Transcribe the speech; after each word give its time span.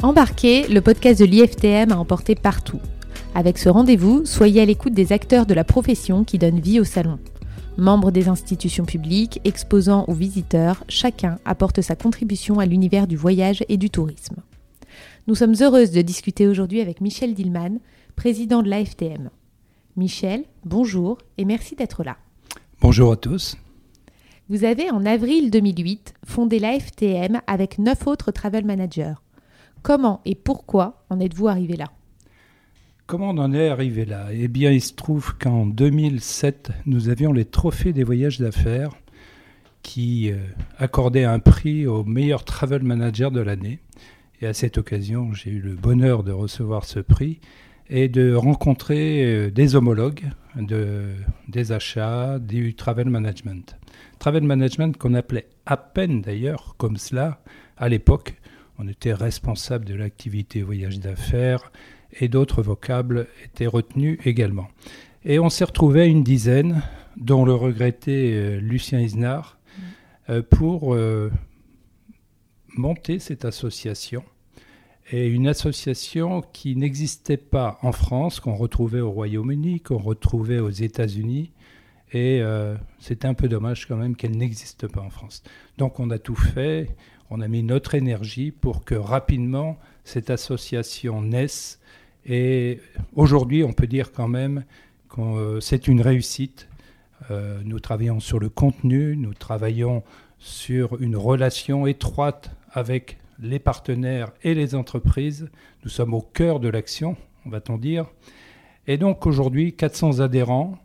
Embarquez, 0.00 0.68
le 0.68 0.80
podcast 0.80 1.18
de 1.18 1.24
l'IFTM 1.24 1.90
a 1.90 1.96
emporté 1.96 2.36
partout. 2.36 2.78
Avec 3.34 3.58
ce 3.58 3.68
rendez-vous, 3.68 4.24
soyez 4.24 4.60
à 4.60 4.64
l'écoute 4.64 4.92
des 4.92 5.12
acteurs 5.12 5.44
de 5.44 5.54
la 5.54 5.64
profession 5.64 6.22
qui 6.22 6.38
donnent 6.38 6.60
vie 6.60 6.78
au 6.78 6.84
salon. 6.84 7.18
Membres 7.78 8.12
des 8.12 8.28
institutions 8.28 8.84
publiques, 8.84 9.40
exposants 9.44 10.04
ou 10.06 10.14
visiteurs, 10.14 10.84
chacun 10.88 11.40
apporte 11.44 11.80
sa 11.80 11.96
contribution 11.96 12.60
à 12.60 12.66
l'univers 12.66 13.08
du 13.08 13.16
voyage 13.16 13.64
et 13.68 13.76
du 13.76 13.90
tourisme. 13.90 14.36
Nous 15.26 15.34
sommes 15.34 15.56
heureuses 15.60 15.90
de 15.90 16.00
discuter 16.00 16.46
aujourd'hui 16.46 16.80
avec 16.80 17.00
Michel 17.00 17.34
Dillman, 17.34 17.80
président 18.14 18.62
de 18.62 18.70
l'AFTM. 18.70 19.30
Michel, 19.96 20.44
bonjour 20.64 21.18
et 21.38 21.44
merci 21.44 21.74
d'être 21.74 22.04
là. 22.04 22.18
Bonjour 22.80 23.10
à 23.10 23.16
tous. 23.16 23.56
Vous 24.48 24.62
avez 24.62 24.92
en 24.92 25.04
avril 25.04 25.50
2008 25.50 26.14
fondé 26.24 26.60
l'AFTM 26.60 27.40
avec 27.48 27.80
neuf 27.80 28.06
autres 28.06 28.30
travel 28.30 28.64
managers. 28.64 29.14
Comment 29.82 30.20
et 30.24 30.34
pourquoi 30.34 31.04
en 31.10 31.20
êtes-vous 31.20 31.48
arrivé 31.48 31.76
là? 31.76 31.86
Comment 33.06 33.30
on 33.30 33.38
en 33.38 33.54
est 33.54 33.68
arrivé 33.68 34.04
là? 34.04 34.26
Eh 34.32 34.48
bien, 34.48 34.70
il 34.70 34.82
se 34.82 34.92
trouve 34.92 35.34
qu'en 35.38 35.64
2007, 35.64 36.72
nous 36.84 37.08
avions 37.08 37.32
les 37.32 37.46
trophées 37.46 37.92
des 37.92 38.04
voyages 38.04 38.38
d'affaires 38.38 38.90
qui 39.82 40.30
euh, 40.30 40.36
accordaient 40.78 41.24
un 41.24 41.38
prix 41.38 41.86
au 41.86 42.04
meilleur 42.04 42.44
travel 42.44 42.82
manager 42.82 43.30
de 43.30 43.40
l'année. 43.40 43.78
Et 44.42 44.46
à 44.46 44.52
cette 44.52 44.76
occasion, 44.76 45.32
j'ai 45.32 45.50
eu 45.50 45.60
le 45.60 45.74
bonheur 45.74 46.22
de 46.22 46.32
recevoir 46.32 46.84
ce 46.84 47.00
prix 47.00 47.40
et 47.88 48.08
de 48.08 48.34
rencontrer 48.34 49.24
euh, 49.24 49.50
des 49.50 49.74
homologues 49.74 50.24
de, 50.56 51.14
des 51.48 51.72
achats, 51.72 52.38
du 52.38 52.74
travel 52.74 53.08
management. 53.08 53.78
Travel 54.18 54.42
management 54.42 54.96
qu'on 54.96 55.14
appelait 55.14 55.48
à 55.64 55.76
peine 55.76 56.20
d'ailleurs 56.20 56.74
comme 56.76 56.96
cela 56.96 57.40
à 57.76 57.88
l'époque, 57.88 58.34
on 58.78 58.86
était 58.86 59.12
responsable 59.12 59.84
de 59.84 59.94
l'activité 59.94 60.62
voyage 60.62 61.00
d'affaires 61.00 61.72
et 62.20 62.28
d'autres 62.28 62.62
vocables 62.62 63.26
étaient 63.44 63.66
retenus 63.66 64.18
également. 64.24 64.68
Et 65.24 65.38
on 65.38 65.50
s'est 65.50 65.64
retrouvé 65.64 66.06
une 66.06 66.22
dizaine, 66.22 66.82
dont 67.16 67.44
le 67.44 67.54
regretté 67.54 68.32
euh, 68.34 68.60
Lucien 68.60 69.00
Isnard, 69.00 69.58
mmh. 69.58 69.82
euh, 70.30 70.42
pour 70.42 70.94
euh, 70.94 71.30
monter 72.76 73.18
cette 73.18 73.44
association. 73.44 74.22
Et 75.10 75.26
une 75.26 75.48
association 75.48 76.42
qui 76.52 76.76
n'existait 76.76 77.38
pas 77.38 77.78
en 77.82 77.92
France, 77.92 78.40
qu'on 78.40 78.54
retrouvait 78.54 79.00
au 79.00 79.10
Royaume-Uni, 79.10 79.80
qu'on 79.80 79.98
retrouvait 79.98 80.60
aux 80.60 80.70
États-Unis. 80.70 81.50
Et 82.12 82.42
c'était 82.98 83.26
un 83.26 83.34
peu 83.34 83.48
dommage 83.48 83.86
quand 83.86 83.96
même 83.96 84.16
qu'elle 84.16 84.36
n'existe 84.36 84.86
pas 84.86 85.00
en 85.00 85.08
France. 85.10 85.42
Donc 85.78 85.98
on 85.98 86.10
a 86.10 86.18
tout 86.18 86.34
fait 86.34 86.94
on 87.30 87.40
a 87.40 87.48
mis 87.48 87.62
notre 87.62 87.94
énergie 87.94 88.50
pour 88.50 88.84
que 88.84 88.94
rapidement 88.94 89.78
cette 90.04 90.30
association 90.30 91.22
naisse. 91.22 91.80
Et 92.24 92.80
aujourd'hui, 93.14 93.64
on 93.64 93.72
peut 93.72 93.86
dire 93.86 94.12
quand 94.12 94.28
même 94.28 94.64
que 95.08 95.20
euh, 95.20 95.60
c'est 95.60 95.88
une 95.88 96.00
réussite. 96.00 96.68
Euh, 97.30 97.60
nous 97.64 97.80
travaillons 97.80 98.20
sur 98.20 98.38
le 98.38 98.48
contenu, 98.48 99.16
nous 99.16 99.34
travaillons 99.34 100.02
sur 100.38 101.00
une 101.00 101.16
relation 101.16 101.86
étroite 101.86 102.50
avec 102.70 103.18
les 103.40 103.58
partenaires 103.58 104.32
et 104.42 104.54
les 104.54 104.74
entreprises. 104.74 105.50
Nous 105.84 105.90
sommes 105.90 106.14
au 106.14 106.22
cœur 106.22 106.60
de 106.60 106.68
l'action, 106.68 107.16
va-t-on 107.46 107.76
dire. 107.76 108.06
Et 108.86 108.96
donc 108.96 109.26
aujourd'hui, 109.26 109.74
400 109.74 110.20
adhérents, 110.20 110.78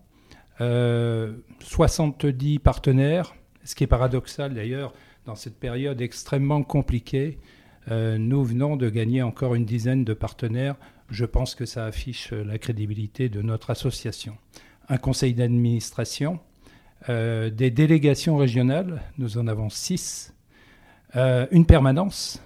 70 0.60 0.62
euh, 0.62 2.60
partenaires, 2.60 3.34
ce 3.64 3.76
qui 3.76 3.86
est 3.86 3.88
paradoxal 3.88 4.54
d'ailleurs, 4.54 4.94
dans 5.26 5.36
cette 5.36 5.60
période 5.60 6.02
extrêmement 6.02 6.64
compliquée, 6.64 7.38
euh, 7.92 8.18
nous 8.18 8.44
venons 8.44 8.75
de 8.75 8.90
gagner 8.90 9.22
encore 9.22 9.56
une 9.56 9.66
dizaine 9.66 10.03
de 10.03 10.14
partenaires. 10.14 10.75
Je 11.09 11.25
pense 11.25 11.56
que 11.56 11.66
ça 11.66 11.86
affiche 11.86 12.31
la 12.31 12.58
crédibilité 12.58 13.30
de 13.30 13.42
notre 13.42 13.70
association. 13.70 14.38
Un 14.90 14.97
conseil 14.97 15.34
d'administration, 15.34 16.40
euh, 17.09 17.50
des 17.50 17.72
délégations 17.72 18.38
régionales, 18.38 19.02
nous 19.18 19.38
en 19.38 19.47
avons 19.47 19.70
six, 19.70 20.34
euh, 21.16 21.46
une 21.52 21.66
permanence 21.66 22.42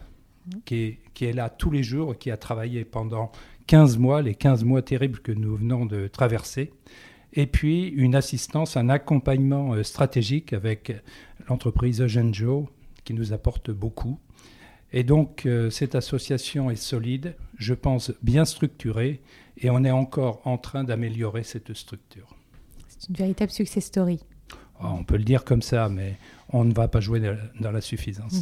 qui 0.66 0.75
est, 0.75 1.00
qui 1.13 1.25
est, 1.25 1.34
là 1.34 1.50
tous 1.50 1.72
les 1.72 1.84
jours, 1.84 2.18
qui 2.18 2.31
a 2.31 2.38
travaillé 2.38 2.84
pendant 2.85 3.31
15 3.68 3.97
mois, 3.97 4.22
les 4.22 4.35
15 4.35 4.63
mois 4.63 4.81
terribles 4.81 5.19
que 5.19 5.31
nous 5.31 5.56
venons 5.56 5.85
de 5.85 6.07
traverser, 6.07 6.72
et 7.34 7.46
puis 7.47 7.88
une 7.90 8.16
assistance, 8.16 8.78
un 8.78 8.90
accompagnement 8.90 9.84
stratégique 9.84 10.53
avec 10.53 10.94
l'entreprise 11.50 12.01
Eugene 12.01 12.34
qui 13.07 13.13
nous 13.13 13.31
apporte 13.31 13.72
beaucoup. 13.72 14.19
Et 14.91 15.03
donc 15.03 15.45
euh, 15.45 15.69
cette 15.69 15.95
association 15.95 16.69
est 16.69 16.75
solide, 16.75 17.35
je 17.57 17.73
pense 17.73 18.12
bien 18.22 18.44
structurée, 18.44 19.22
et 19.57 19.69
on 19.69 19.85
est 19.85 19.91
encore 19.91 20.41
en 20.44 20.57
train 20.57 20.84
d'améliorer 20.84 21.44
cette 21.44 21.73
structure. 21.73 22.35
C'est 22.90 23.07
une 23.07 23.16
véritable 23.16 23.51
success 23.51 23.85
story. 23.85 24.19
Ah, 24.81 24.91
on 24.91 25.06
peut 25.06 25.16
le 25.16 25.23
dire 25.23 25.45
comme 25.45 25.62
ça, 25.62 25.88
mais 25.88 26.18
on 26.50 26.66
ne 26.66 26.73
va 26.73 26.90
pas 26.90 27.00
jouer 27.00 27.22
dans 27.62 27.72
la 27.72 27.79
suffisance. 27.79 28.41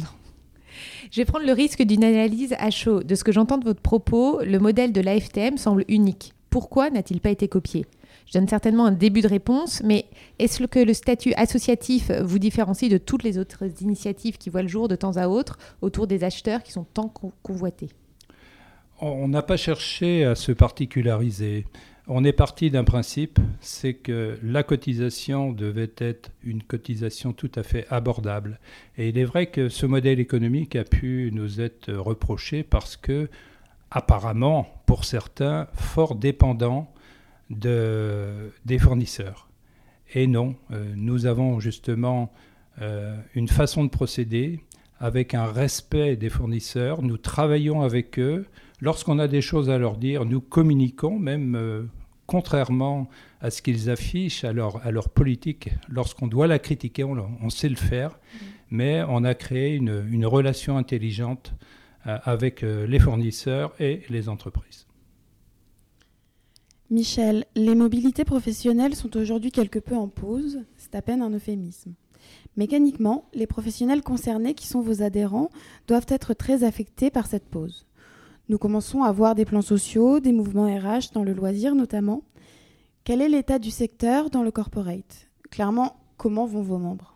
Je 1.12 1.20
vais 1.20 1.24
prendre 1.24 1.46
le 1.46 1.52
risque 1.52 1.82
d'une 1.82 2.02
analyse 2.02 2.54
à 2.58 2.70
chaud. 2.70 3.04
De 3.04 3.14
ce 3.14 3.22
que 3.22 3.30
j'entends 3.32 3.58
de 3.58 3.64
votre 3.64 3.80
propos, 3.80 4.42
le 4.42 4.58
modèle 4.58 4.92
de 4.92 5.00
l'AFTM 5.00 5.58
semble 5.58 5.84
unique. 5.88 6.34
Pourquoi 6.50 6.90
n'a-t-il 6.90 7.20
pas 7.20 7.30
été 7.30 7.46
copié? 7.46 7.86
Je 8.26 8.32
donne 8.32 8.48
certainement 8.48 8.86
un 8.86 8.92
début 8.92 9.20
de 9.20 9.28
réponse, 9.28 9.82
mais 9.84 10.06
est-ce 10.38 10.64
que 10.64 10.80
le 10.80 10.92
statut 10.94 11.32
associatif 11.34 12.10
vous 12.10 12.38
différencie 12.38 12.90
de 12.90 12.98
toutes 12.98 13.22
les 13.22 13.38
autres 13.38 13.64
initiatives 13.80 14.36
qui 14.36 14.50
voient 14.50 14.62
le 14.62 14.68
jour 14.68 14.88
de 14.88 14.96
temps 14.96 15.16
à 15.16 15.28
autre 15.28 15.58
autour 15.80 16.06
des 16.06 16.24
acheteurs 16.24 16.62
qui 16.62 16.72
sont 16.72 16.84
tant 16.84 17.12
convoités? 17.42 17.88
On 19.00 19.28
n'a 19.28 19.42
pas 19.42 19.56
cherché 19.56 20.24
à 20.24 20.34
se 20.34 20.52
particulariser. 20.52 21.66
On 22.08 22.24
est 22.24 22.32
parti 22.32 22.70
d'un 22.70 22.84
principe, 22.84 23.38
c'est 23.60 23.94
que 23.94 24.38
la 24.42 24.62
cotisation 24.62 25.52
devait 25.52 25.92
être 25.98 26.30
une 26.42 26.62
cotisation 26.62 27.32
tout 27.32 27.50
à 27.56 27.62
fait 27.62 27.86
abordable. 27.90 28.60
Et 28.96 29.08
il 29.08 29.18
est 29.18 29.24
vrai 29.24 29.46
que 29.46 29.68
ce 29.68 29.86
modèle 29.86 30.20
économique 30.20 30.76
a 30.76 30.84
pu 30.84 31.30
nous 31.32 31.60
être 31.60 31.92
reproché 31.92 32.62
parce 32.62 32.96
que, 32.96 33.28
apparemment, 33.90 34.66
pour 34.86 35.04
certains, 35.04 35.66
fort 35.74 36.14
dépendant 36.14 36.92
de, 37.50 38.52
des 38.64 38.78
fournisseurs. 38.78 39.48
Et 40.14 40.26
non, 40.26 40.54
euh, 40.70 40.92
nous 40.96 41.26
avons 41.26 41.60
justement 41.60 42.32
euh, 42.80 43.16
une 43.34 43.48
façon 43.48 43.84
de 43.84 43.90
procéder 43.90 44.60
avec 44.98 45.34
un 45.34 45.46
respect 45.46 46.16
des 46.16 46.30
fournisseurs. 46.30 47.02
Nous 47.02 47.18
travaillons 47.18 47.82
avec 47.82 48.18
eux. 48.18 48.46
Lorsqu'on 48.80 49.18
a 49.18 49.28
des 49.28 49.40
choses 49.40 49.70
à 49.70 49.78
leur 49.78 49.96
dire, 49.96 50.24
nous 50.24 50.40
communiquons, 50.40 51.18
même 51.18 51.54
euh, 51.56 51.82
contrairement 52.26 53.08
à 53.40 53.50
ce 53.50 53.62
qu'ils 53.62 53.90
affichent, 53.90 54.44
à 54.44 54.52
leur, 54.52 54.84
à 54.86 54.90
leur 54.90 55.08
politique. 55.08 55.70
Lorsqu'on 55.88 56.26
doit 56.26 56.46
la 56.46 56.58
critiquer, 56.58 57.04
on, 57.04 57.16
on, 57.42 57.50
sait 57.50 57.68
le 57.68 57.76
faire. 57.76 58.10
Mmh. 58.10 58.44
Mais 58.70 59.02
on 59.08 59.24
a 59.24 59.34
créé 59.34 59.74
une, 59.74 60.06
une 60.10 60.26
relation 60.26 60.76
intelligente 60.76 61.54
avec 62.04 62.62
les 62.62 63.00
fournisseurs 63.00 63.74
et 63.80 64.02
les 64.10 64.28
entreprises. 64.28 64.85
Michel, 66.88 67.46
les 67.56 67.74
mobilités 67.74 68.24
professionnelles 68.24 68.94
sont 68.94 69.16
aujourd'hui 69.16 69.50
quelque 69.50 69.80
peu 69.80 69.96
en 69.96 70.06
pause, 70.06 70.60
c'est 70.76 70.94
à 70.94 71.02
peine 71.02 71.20
un 71.20 71.30
euphémisme. 71.30 71.94
Mécaniquement, 72.56 73.28
les 73.34 73.48
professionnels 73.48 74.02
concernés 74.02 74.54
qui 74.54 74.68
sont 74.68 74.80
vos 74.80 75.02
adhérents 75.02 75.50
doivent 75.88 76.06
être 76.08 76.32
très 76.32 76.62
affectés 76.62 77.10
par 77.10 77.26
cette 77.26 77.48
pause. 77.48 77.86
Nous 78.48 78.58
commençons 78.58 79.02
à 79.02 79.10
voir 79.10 79.34
des 79.34 79.44
plans 79.44 79.62
sociaux, 79.62 80.20
des 80.20 80.30
mouvements 80.30 80.72
RH 80.72 81.12
dans 81.12 81.24
le 81.24 81.32
loisir 81.32 81.74
notamment. 81.74 82.22
Quel 83.02 83.20
est 83.20 83.28
l'état 83.28 83.58
du 83.58 83.72
secteur 83.72 84.30
dans 84.30 84.44
le 84.44 84.52
corporate? 84.52 85.28
Clairement, 85.50 85.96
comment 86.16 86.46
vont 86.46 86.62
vos 86.62 86.78
membres? 86.78 87.14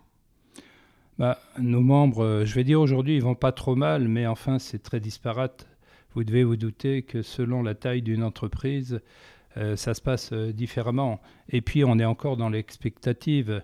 Bah, 1.16 1.38
Nos 1.58 1.80
membres, 1.80 2.24
euh, 2.24 2.44
je 2.44 2.54
vais 2.56 2.64
dire 2.64 2.80
aujourd'hui, 2.80 3.14
ils 3.14 3.22
vont 3.22 3.36
pas 3.36 3.52
trop 3.52 3.76
mal, 3.76 4.08
mais 4.08 4.26
enfin 4.26 4.58
c'est 4.58 4.82
très 4.82 4.98
disparate. 4.98 5.68
Vous 6.14 6.24
devez 6.24 6.42
vous 6.42 6.56
douter 6.56 7.02
que 7.02 7.22
selon 7.22 7.62
la 7.62 7.76
taille 7.76 8.02
d'une 8.02 8.24
entreprise, 8.24 9.00
euh, 9.56 9.76
ça 9.76 9.94
se 9.94 10.00
passe 10.00 10.32
euh, 10.32 10.52
différemment. 10.52 11.20
Et 11.48 11.60
puis 11.60 11.84
on 11.84 11.98
est 11.98 12.04
encore 12.04 12.36
dans 12.36 12.48
l'expectative. 12.48 13.62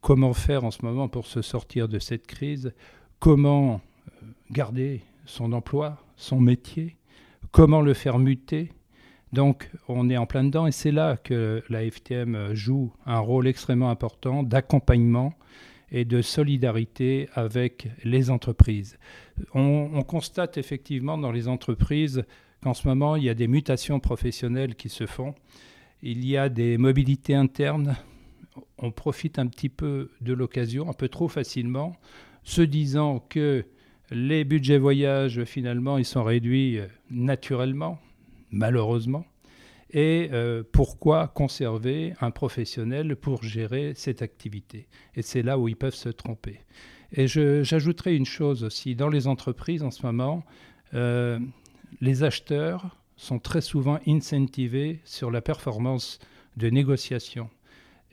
Comment 0.00 0.32
faire 0.32 0.64
en 0.64 0.70
ce 0.70 0.84
moment 0.84 1.08
pour 1.08 1.26
se 1.26 1.42
sortir 1.42 1.88
de 1.88 1.98
cette 1.98 2.26
crise? 2.26 2.72
Comment 3.20 3.80
euh, 4.22 4.26
garder 4.50 5.02
son 5.26 5.52
emploi, 5.52 5.98
son 6.16 6.40
métier? 6.40 6.96
Comment 7.52 7.80
le 7.80 7.94
faire 7.94 8.18
muter? 8.18 8.72
Donc 9.32 9.70
on 9.88 10.08
est 10.08 10.16
en 10.16 10.26
plein 10.26 10.44
dedans 10.44 10.66
et 10.66 10.72
c'est 10.72 10.90
là 10.90 11.16
que 11.16 11.62
la 11.68 11.88
FTM 11.88 12.54
joue 12.54 12.92
un 13.04 13.18
rôle 13.18 13.46
extrêmement 13.46 13.90
important 13.90 14.42
d'accompagnement 14.42 15.34
et 15.90 16.04
de 16.04 16.22
solidarité 16.22 17.28
avec 17.34 17.88
les 18.04 18.30
entreprises. 18.30 18.98
On, 19.54 19.90
on, 19.92 20.02
constate 20.02 20.58
effectivement 20.58 21.18
dans 21.18 21.32
les 21.32 21.48
entreprises 21.48 22.24
qu'en 22.62 22.74
ce 22.74 22.86
moment, 22.88 23.16
il 23.16 23.24
y 23.24 23.28
a 23.28 23.34
des 23.34 23.48
mutations 23.48 24.00
professionnelles 24.00 24.74
qui 24.74 24.88
se 24.88 25.06
font. 25.06 25.34
Il 26.02 26.24
y 26.26 26.36
a 26.36 26.48
des 26.48 26.78
mobilités 26.78 27.34
internes. 27.34 27.96
On 28.78 28.90
profite 28.90 29.38
un 29.38 29.46
petit 29.46 29.68
peu 29.68 30.10
de 30.20 30.32
l'occasion, 30.32 30.88
un 30.88 30.92
peu 30.92 31.08
trop 31.08 31.28
facilement, 31.28 31.96
se 32.44 32.62
disant 32.62 33.24
que 33.28 33.64
Les 34.10 34.44
budgets 34.44 34.78
voyage, 34.78 35.44
finalement, 35.44 35.98
ils 35.98 36.04
sont 36.04 36.24
réduits 36.24 36.78
naturellement, 37.10 37.98
malheureusement. 38.50 39.26
Et 39.90 40.30
pourquoi 40.72 41.28
conserver 41.28 42.14
un 42.20 42.30
professionnel 42.30 43.16
pour 43.16 43.42
gérer 43.42 43.92
cette 43.94 44.22
activité? 44.22 44.86
Et 45.14 45.22
c'est 45.22 45.42
là 45.42 45.58
où 45.58 45.68
ils 45.68 45.76
peuvent 45.76 45.94
se 45.94 46.08
tromper. 46.08 46.60
Et 47.12 47.26
j'ajouterai 47.26 48.16
une 48.16 48.26
chose 48.26 48.64
aussi, 48.64 48.94
dans 48.94 49.08
les 49.08 49.26
entreprises 49.26 49.82
en 49.82 49.90
ce 49.90 50.06
moment, 50.06 50.42
les 52.00 52.22
acheteurs 52.22 52.96
sont 53.16 53.38
très 53.38 53.60
souvent 53.60 53.98
incentivés 54.06 55.00
sur 55.04 55.30
la 55.30 55.40
performance 55.40 56.18
de 56.56 56.70
négociation. 56.70 57.50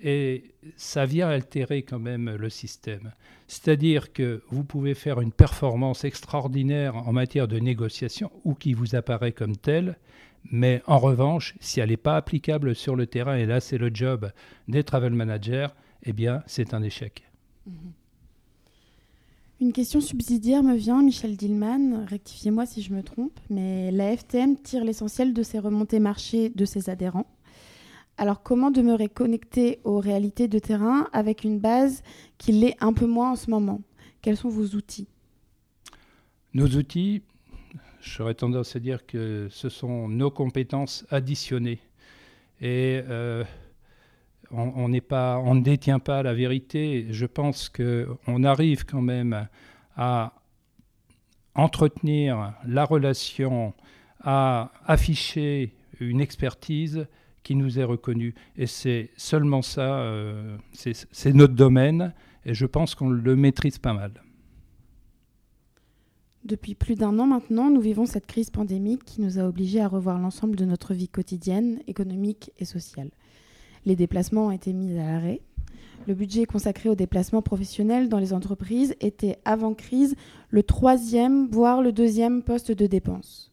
Et 0.04 0.56
ça 0.75 1.06
vient 1.06 1.30
altérer 1.30 1.83
quand 1.83 2.00
même 2.00 2.36
le 2.36 2.50
système. 2.50 3.13
C'est-à-dire 3.48 4.12
que 4.12 4.44
vous 4.50 4.63
pouvez 4.63 4.94
faire 4.94 5.22
une 5.22 5.31
performance 5.31 6.04
extraordinaire 6.04 6.95
en 6.95 7.13
matière 7.13 7.48
de 7.48 7.60
négociation 7.60 8.31
ou 8.44 8.56
qui 8.56 8.74
vous 8.74 8.95
apparaît 8.95 9.31
comme 9.31 9.56
telle, 9.56 9.98
mais 10.51 10.81
en 10.86 11.00
revanche, 11.00 11.56
si 11.60 11.80
elle 11.80 11.89
n'est 11.89 11.98
pas 11.98 12.18
applicable 12.18 12.75
sur 12.75 12.95
le 12.95 13.07
terrain, 13.07 13.36
et 13.36 13.45
là 13.45 13.60
c'est 13.60 13.77
le 13.77 13.89
job 13.94 14.31
des 14.68 14.83
travel 14.83 15.13
managers, 15.13 15.68
eh 16.04 16.13
bien 16.13 16.44
c'est 16.45 16.74
un 16.74 16.83
échec. 16.83 17.24
Mm-hmm. 17.68 18.05
Une 19.65 19.73
question 19.73 20.00
subsidiaire 20.00 20.62
me 20.62 20.75
vient, 20.75 21.01
Michel 21.01 21.35
Dillman, 21.35 22.06
rectifiez-moi 22.06 22.67
si 22.67 22.83
je 22.83 22.94
me 22.94 23.01
trompe, 23.01 23.39
mais 23.50 23.89
la 23.89 24.15
FTM 24.15 24.57
tire 24.57 24.83
l'essentiel 24.83 25.33
de 25.33 25.41
ses 25.41 25.57
remontées 25.57 25.97
marché 25.97 26.50
de 26.50 26.65
ses 26.65 26.88
adhérents. 26.88 27.25
Alors 28.19 28.44
comment 28.44 28.69
demeurer 28.69 29.09
connecté 29.09 29.79
aux 29.83 30.00
réalités 30.00 30.47
de 30.47 30.59
terrain 30.59 31.07
avec 31.13 31.44
une 31.44 31.57
base 31.57 32.03
qui 32.38 32.51
l'est 32.51 32.77
un 32.79 32.94
peu 32.94 33.07
moins 33.07 33.31
en 33.31 33.35
ce 33.35 33.50
moment? 33.50 33.81
Quels 34.21 34.38
sont 34.38 34.50
vos 34.50 34.75
outils? 34.75 35.07
Nos 36.53 36.67
outils, 36.67 37.23
j'aurais 38.01 38.35
tendance 38.35 38.75
à 38.75 38.79
dire 38.79 39.07
que 39.07 39.47
ce 39.50 39.69
sont 39.69 40.07
nos 40.07 40.29
compétences 40.29 41.07
additionnées. 41.09 41.79
Et 42.62 43.01
euh, 43.09 43.44
on, 44.51 44.88
ne 44.89 45.62
détient 45.62 46.00
pas 46.00 46.24
la 46.24 46.33
vérité. 46.33 47.07
Je 47.09 47.25
pense 47.25 47.69
qu'on 47.69 48.44
arrive 48.44 48.86
quand 48.86 49.01
même 49.01 49.47
à 49.95 50.33
entretenir 51.53 52.53
la 52.65 52.86
relation, 52.86 53.74
à 54.21 54.71
afficher 54.86 55.74
une 56.00 56.21
expertise 56.21 57.07
qui 57.44 57.56
nous 57.56 57.80
est 57.80 57.83
reconnue. 57.83 58.33
Et 58.57 58.68
c'est 58.68 59.12
seulement 59.18 59.62
ça, 59.62 60.00
euh, 60.00 60.57
c'est 60.74 61.33
notre 61.33 61.53
domaine, 61.53 62.13
et 62.45 62.53
je 62.53 62.65
pense 62.65 62.95
qu'on 62.95 63.09
le 63.09 63.36
maîtrise 63.36 63.77
pas 63.77 63.94
mal. 63.94 64.12
Depuis 66.44 66.75
plus 66.75 66.94
d'un 66.94 67.18
an 67.18 67.25
maintenant, 67.25 67.71
nous 67.71 67.81
vivons 67.81 68.06
cette 68.06 68.27
crise 68.27 68.51
pandémique 68.51 69.03
qui 69.03 69.21
nous 69.21 69.39
a 69.39 69.44
obligés 69.44 69.81
à 69.81 69.88
revoir 69.88 70.19
l'ensemble 70.19 70.56
de 70.56 70.65
notre 70.65 70.94
vie 70.94 71.07
quotidienne, 71.07 71.80
économique 71.88 72.51
et 72.59 72.65
sociale. 72.65 73.09
Les 73.86 73.96
déplacements 73.96 74.48
ont 74.48 74.52
été 74.52 74.74
mis 74.74 74.98
à 74.98 75.06
l'arrêt. 75.06 75.42
Le 76.08 76.14
budget 76.14 76.46
consacré 76.46 76.90
aux 76.90 76.96
déplacements 76.96 77.42
professionnels 77.42 78.10
dans 78.10 78.20
les 78.20 78.34
entreprises 78.34 78.96
était, 79.02 79.38
avant 79.46 79.74
crise, 79.74 80.16
le 80.50 80.64
troisième, 80.64 81.48
voire 81.48 81.82
le 81.82 81.92
deuxième 81.92 82.44
poste 82.44 82.72
de 82.72 82.86
dépense. 82.86 83.52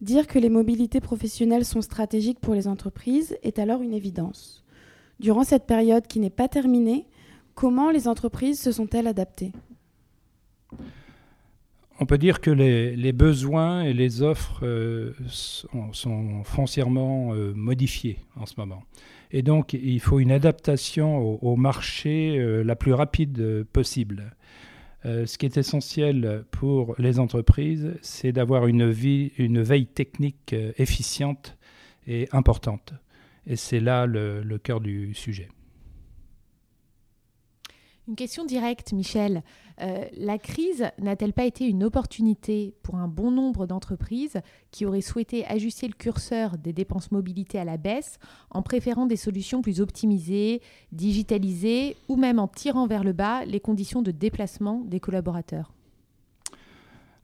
Dire 0.00 0.26
que 0.26 0.38
les 0.38 0.50
mobilités 0.50 1.00
professionnelles 1.00 1.64
sont 1.64 1.80
stratégiques 1.80 2.40
pour 2.40 2.54
les 2.54 2.68
entreprises 2.68 3.36
est 3.42 3.58
alors 3.58 3.82
une 3.82 3.94
évidence. 3.94 4.64
Durant 5.18 5.42
cette 5.42 5.66
période 5.66 6.06
qui 6.06 6.20
n'est 6.20 6.30
pas 6.30 6.48
terminée, 6.48 7.06
comment 7.54 7.90
les 7.90 8.06
entreprises 8.06 8.60
se 8.60 8.72
sont-elles 8.72 9.06
adaptées? 9.06 9.52
On 11.98 12.04
peut 12.04 12.18
dire 12.18 12.42
que 12.42 12.50
les, 12.50 13.12
besoins 13.12 13.82
et 13.82 13.94
les 13.94 14.20
offres 14.20 14.66
euh, 14.66 15.14
sont, 15.28 16.44
foncièrement 16.44 17.32
euh, 17.32 17.54
modifiés 17.54 18.18
en 18.36 18.44
ce 18.44 18.54
moment. 18.58 18.82
Et 19.30 19.42
donc, 19.42 19.72
il 19.72 20.00
faut 20.00 20.20
une 20.20 20.32
adaptation 20.32 21.42
au, 21.42 21.56
marché 21.56 22.38
euh, 22.38 22.62
la 22.62 22.76
plus 22.76 22.92
rapide 22.92 23.40
euh, 23.40 23.64
possible. 23.72 24.36
Euh, 25.04 25.26
ce 25.26 25.38
qui 25.38 25.46
est 25.46 25.56
essentiel 25.56 26.44
pour 26.50 26.94
les 26.98 27.18
entreprises, 27.18 27.94
c'est 28.02 28.32
d'avoir 28.32 28.66
une, 28.66 28.94
une 29.38 29.62
veille 29.62 29.86
technique 29.86 30.54
efficiente 30.78 31.56
et 32.06 32.28
importante. 32.32 32.94
Et 33.46 33.56
c'est 33.56 33.80
là 33.80 34.06
le 34.06 34.58
cœur 34.58 34.80
du 34.80 35.14
sujet. 35.14 35.48
Une 38.08 38.14
question 38.14 38.44
directe, 38.44 38.92
Michel. 38.92 39.42
Euh, 39.82 40.04
la 40.16 40.38
crise 40.38 40.86
n'a-t-elle 40.98 41.32
pas 41.32 41.44
été 41.44 41.66
une 41.66 41.82
opportunité 41.82 42.72
pour 42.84 42.94
un 42.94 43.08
bon 43.08 43.32
nombre 43.32 43.66
d'entreprises 43.66 44.40
qui 44.70 44.86
auraient 44.86 45.00
souhaité 45.00 45.44
ajuster 45.46 45.88
le 45.88 45.92
curseur 45.92 46.56
des 46.56 46.72
dépenses 46.72 47.10
mobilité 47.10 47.58
à 47.58 47.64
la 47.64 47.76
baisse 47.76 48.18
en 48.50 48.62
préférant 48.62 49.06
des 49.06 49.16
solutions 49.16 49.60
plus 49.60 49.80
optimisées, 49.80 50.62
digitalisées 50.92 51.96
ou 52.08 52.14
même 52.14 52.38
en 52.38 52.46
tirant 52.46 52.86
vers 52.86 53.02
le 53.02 53.12
bas 53.12 53.44
les 53.44 53.58
conditions 53.58 54.02
de 54.02 54.12
déplacement 54.12 54.82
des 54.84 55.00
collaborateurs? 55.00 55.72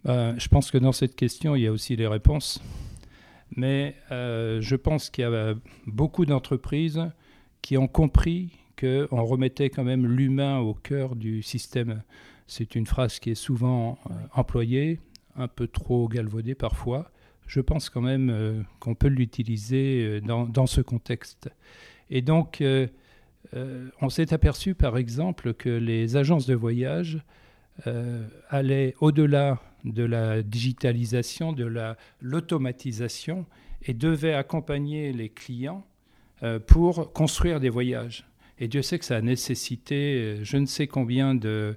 Euh, 0.06 0.34
Je 0.36 0.48
pense 0.48 0.72
que 0.72 0.78
dans 0.78 0.92
cette 0.92 1.14
question, 1.14 1.54
il 1.54 1.62
y 1.62 1.68
a 1.68 1.72
aussi 1.72 1.94
les 1.94 2.08
réponses. 2.08 2.60
Mais 3.54 3.94
euh, 4.10 4.60
je 4.60 4.74
pense 4.74 5.10
qu'il 5.10 5.22
y 5.22 5.26
a 5.26 5.54
beaucoup 5.86 6.26
d'entreprises 6.26 7.00
qui 7.60 7.76
ont 7.78 7.86
compris 7.86 8.50
qu'on 8.82 9.24
remettait 9.24 9.70
quand 9.70 9.84
même 9.84 10.06
l'humain 10.06 10.58
au 10.58 10.74
cœur 10.74 11.14
du 11.14 11.42
système. 11.42 12.02
C'est 12.48 12.74
une 12.74 12.86
phrase 12.86 13.20
qui 13.20 13.30
est 13.30 13.36
souvent 13.36 13.98
euh, 14.10 14.14
employée, 14.34 14.98
un 15.36 15.48
peu 15.48 15.68
trop 15.68 16.08
galvaudée 16.08 16.56
parfois. 16.56 17.10
Je 17.46 17.60
pense 17.60 17.90
quand 17.90 18.00
même 18.00 18.30
euh, 18.30 18.60
qu'on 18.80 18.94
peut 18.94 19.08
l'utiliser 19.08 20.04
euh, 20.04 20.20
dans, 20.20 20.46
dans, 20.46 20.66
ce 20.66 20.80
contexte. 20.80 21.48
Et 22.10 22.22
donc, 22.22 22.62
on 24.02 24.08
s'est 24.10 24.34
aperçu 24.34 24.74
par 24.74 24.98
exemple 24.98 25.54
que 25.54 25.70
les 25.70 26.16
agences 26.16 26.46
de 26.46 26.54
voyage 26.54 27.22
allaient 28.50 28.94
au-delà 29.00 29.62
de 29.84 30.04
la 30.04 30.42
digitalisation, 30.42 31.54
de 31.54 31.94
l'automatisation, 32.20 33.46
et 33.80 33.94
devaient 33.94 34.34
accompagner 34.34 35.14
les 35.14 35.30
clients 35.30 35.86
pour 36.66 37.14
construire 37.14 37.60
des 37.60 37.70
voyages. 37.70 38.26
Et 38.62 38.68
Dieu 38.68 38.80
sait 38.80 39.00
que 39.00 39.04
ça 39.04 39.16
a 39.16 39.20
nécessité 39.20 40.14
euh, 40.14 40.44
je 40.44 40.56
ne 40.56 40.66
sais 40.66 40.86
combien 40.86 41.34
de, 41.34 41.74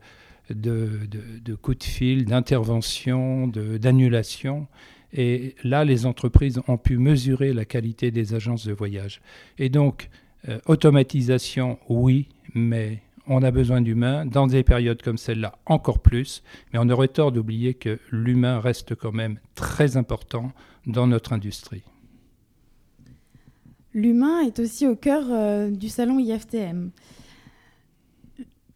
coups 1.63 1.79
de 1.79 1.83
fil, 1.83 2.25
d'interventions, 2.25 3.47
d'annulations. 3.47 4.67
Et 5.11 5.55
là, 5.63 5.83
les 5.83 6.05
entreprises 6.05 6.61
ont 6.67 6.77
pu 6.77 6.99
mesurer 6.99 7.53
la 7.53 7.65
qualité 7.65 8.11
des 8.11 8.35
agences 8.35 8.67
de 8.67 8.73
voyage. 8.73 9.21
Et 9.57 9.69
donc, 9.69 10.09
euh, 10.47 10.59
automatisation, 10.67 11.79
oui, 11.89 12.27
mais 12.53 13.01
on 13.25 13.41
a 13.41 13.49
besoin 13.49 13.81
d'humains. 13.81 14.27
Dans 14.27 14.45
des 14.45 14.61
périodes 14.61 15.01
comme 15.01 15.17
celle-là, 15.17 15.57
encore 15.65 16.03
plus. 16.03 16.43
Mais 16.71 16.77
on 16.79 16.87
aurait 16.89 17.07
tort 17.07 17.31
d'oublier 17.31 17.73
que 17.73 17.97
l'humain 18.11 18.59
reste 18.59 18.93
quand 18.93 19.11
même 19.11 19.39
très 19.55 19.97
important 19.97 20.51
dans 20.85 21.07
notre 21.07 21.33
industrie. 21.33 21.81
L'humain 23.95 24.41
est 24.41 24.59
aussi 24.59 24.85
au 24.85 24.95
cœur 24.97 25.23
euh, 25.29 25.71
du 25.71 25.87
salon 25.87 26.19
IFTM. 26.19 26.91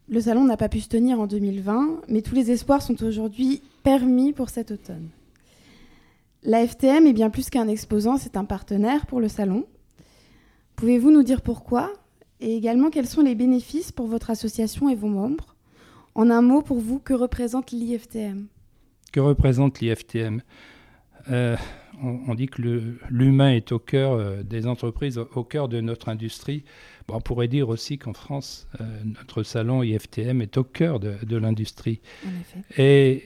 Le 0.08 0.22
salon 0.22 0.46
n'a 0.46 0.56
pas 0.56 0.70
pu 0.70 0.80
se 0.80 0.88
tenir 0.88 1.20
en 1.20 1.28
2020, 1.28 2.04
mais 2.08 2.22
tous 2.22 2.34
les 2.34 2.52
espoirs 2.52 2.82
sont 2.82 3.04
aujourd'hui 3.04 3.62
permis 3.84 4.32
pour 4.32 4.50
cet 4.50 4.72
automne. 4.72 5.10
La 6.42 6.66
FTM 6.66 7.06
est 7.06 7.14
bien 7.14 7.30
plus 7.30 7.50
qu'un 7.50 7.68
exposant, 7.68 8.16
c'est 8.16 8.38
un 8.38 8.46
partenaire 8.46 9.08
pour 9.08 9.20
le 9.20 9.28
salon. 9.28 9.66
Pouvez-vous 10.78 11.12
nous 11.12 11.24
dire 11.24 11.42
pourquoi 11.42 11.92
et 12.40 12.56
également 12.56 12.90
quels 12.90 13.06
sont 13.06 13.22
les 13.22 13.36
bénéfices 13.36 13.92
pour 13.92 14.08
votre 14.08 14.30
association 14.30 14.88
et 14.88 14.96
vos 14.96 15.10
membres? 15.10 15.58
En 16.16 16.30
un 16.30 16.42
mot, 16.42 16.62
pour 16.62 16.80
vous, 16.80 16.98
que 16.98 17.14
représente 17.14 17.72
l'IFTM 17.72 18.48
Que 19.12 19.20
représente 19.20 19.82
l'IFTM 19.82 20.42
euh, 21.30 21.56
on, 22.02 22.34
dit 22.34 22.48
que 22.48 22.62
l'humain 23.10 23.52
est 23.52 23.72
au 23.72 23.80
cœur 23.80 24.14
euh, 24.14 24.44
des 24.44 24.68
entreprises, 24.68 25.18
au 25.18 25.44
cœur 25.44 25.68
de 25.68 25.82
notre 25.82 26.10
industrie. 26.10 26.64
on 27.10 27.20
pourrait 27.20 27.50
dire 27.50 27.68
aussi 27.70 27.98
qu'en 27.98 28.14
France, 28.14 28.68
euh, 28.80 28.86
notre 29.06 29.44
salon 29.44 29.84
IFTM 29.84 30.42
est 30.42 30.58
au 30.58 30.64
cœur 30.64 31.00
de, 31.00 31.38
l'industrie. 31.38 32.00
Et 32.78 33.24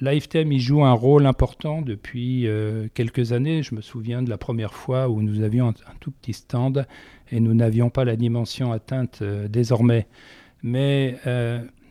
l'IFTM 0.00 0.52
y 0.52 0.60
joue 0.60 0.84
un 0.84 0.92
rôle 0.92 1.26
important 1.26 1.82
depuis 1.82 2.46
quelques 2.94 3.32
années. 3.32 3.62
Je 3.62 3.74
me 3.74 3.80
souviens 3.80 4.22
de 4.22 4.30
la 4.30 4.38
première 4.38 4.74
fois 4.74 5.08
où 5.08 5.22
nous 5.22 5.42
avions 5.42 5.68
un, 5.68 5.74
tout 5.98 6.12
petit 6.12 6.34
stand 6.34 6.86
et 7.32 7.40
nous 7.40 7.54
n'avions 7.54 7.90
pas 7.90 8.04
la 8.04 8.16
dimension 8.16 8.72
atteinte 8.72 9.22
désormais. 9.22 10.06
Mais 10.62 11.16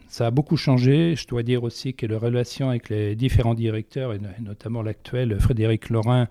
ça 0.10 0.28
a 0.28 0.32
beaucoup 0.32 0.58
changé. 0.58 1.16
Je 1.16 1.28
dois 1.28 1.44
dire 1.44 1.64
aussi 1.64 1.94
que 1.94 2.06
les 2.06 2.18
relations 2.18 2.70
avec 2.70 2.90
les 2.90 3.16
différents 3.16 3.54
directeurs, 3.54 4.14
et 4.14 4.20
notamment 4.42 4.82
l'actuel 4.82 5.40
Frédéric 5.40 5.90
Laurin, 5.90 6.28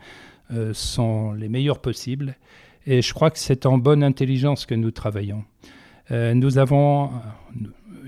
euh, 0.53 0.75
sont 0.75 1.33
les 1.33 1.49
meilleures 1.49 1.81
possibles. 1.81 2.37
Et 2.87 3.03
je 3.03 3.15
crois 3.15 3.31
que 3.31 3.39
c'est 3.39 3.67
en 3.67 3.79
bonne 3.79 4.03
intelligence 4.03 4.67
que 4.67 4.75
nous 4.75 4.91
travaillons. 4.91 5.45
Euh, 6.11 6.35
nous 6.35 6.59
avons 6.59 7.11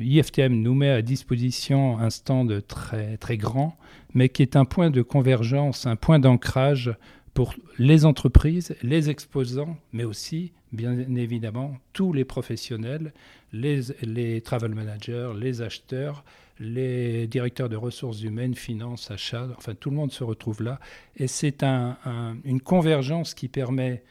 IFTM 0.01 0.55
nous 0.55 0.75
met 0.75 0.91
à 0.91 1.03
disposition 1.03 1.99
un 1.99 2.11
stand 2.11 2.67
très, 2.67 3.19
très 3.19 3.37
grand, 3.37 3.77
mais 4.15 4.29
qui 4.29 4.43
est 4.43 4.57
un 4.57 4.65
point 4.65 4.91
de 4.91 5.03
convergence, 5.03 5.87
un 5.87 5.97
point 5.97 6.19
d'ancrage 6.19 6.95
pour 7.35 7.55
les 7.79 8.07
entreprises, 8.07 8.75
les 8.83 9.11
exposants, 9.11 9.77
mais 9.93 10.05
aussi, 10.05 10.53
bien 10.73 10.99
évidemment, 10.99 11.77
tous 11.93 12.13
les 12.13 12.25
professionnels, 12.25 13.13
les, 13.53 14.41
travel 14.43 14.75
managers, 14.75 15.33
les 15.39 15.63
acheteurs, 15.63 16.25
les 16.59 17.27
directeurs 17.27 17.69
de 17.69 17.77
ressources 17.77 18.23
humaines, 18.23 18.55
finances, 18.55 19.11
achats, 19.11 19.49
enfin 19.57 19.75
tout 19.75 19.91
le 19.91 19.97
monde 19.97 20.13
se 20.13 20.25
retrouve 20.25 20.63
là. 20.63 20.79
Et 21.17 21.27
c'est 21.27 21.63
un, 21.63 21.97
une 22.45 22.61
convergence 22.61 23.35
qui 23.35 23.49
permet 23.49 24.03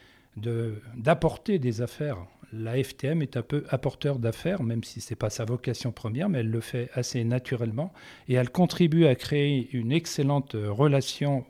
d'apporter 0.96 1.58
des 1.58 1.82
affaires. 1.82 2.18
La 2.52 2.82
FTM 2.82 3.22
est 3.22 3.36
un 3.36 3.42
peu 3.42 3.64
apporteur 3.68 4.18
d'affaires, 4.18 4.62
même 4.62 4.82
si 4.82 5.00
ce 5.00 5.12
n'est 5.12 5.16
pas 5.16 5.30
sa 5.30 5.44
vocation 5.44 5.92
première, 5.92 6.28
mais 6.28 6.40
elle 6.40 6.50
le 6.50 6.60
fait 6.60 6.90
assez 6.94 7.22
naturellement. 7.22 7.92
Et 8.28 8.34
elle 8.34 8.50
contribue 8.50 9.06
à 9.06 9.14
créer 9.14 9.68
une 9.72 9.92
excellente 9.92 10.56
relation 10.58 11.44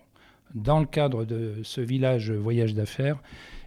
dans 0.55 0.81
le 0.81 0.87
cadre 0.87 1.25
de 1.25 1.61
ce 1.63 1.81
village 1.81 2.31
voyage 2.31 2.75
d'affaires. 2.75 3.19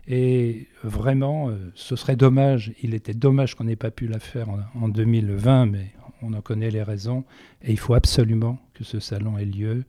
Et 0.08 0.68
vraiment, 0.84 1.50
euh, 1.50 1.72
ce 1.76 1.96
serait 1.96 2.16
dommage, 2.16 2.74
il 2.82 2.94
était 2.94 3.14
dommage 3.14 3.56
qu'on 3.56 3.64
n'ait 3.64 3.78
pas 3.78 3.92
pu 3.92 4.08
la 4.08 4.20
faire 4.20 4.50
en, 4.50 4.60
en 4.76 4.90
2020, 4.90 5.68
mais 5.68 5.94
on 6.22 6.34
en 6.34 6.42
connaît 6.42 6.72
les 6.72 6.84
raisons, 6.84 7.24
et 7.62 7.72
il 7.72 7.80
faut 7.80 7.94
absolument 7.94 8.60
que 8.74 8.84
ce 8.84 9.00
salon 9.00 9.38
ait 9.38 9.46
lieu 9.46 9.84